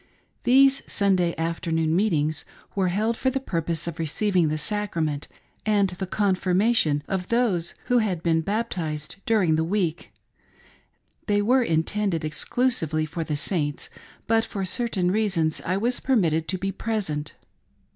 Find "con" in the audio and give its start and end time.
6.07-6.35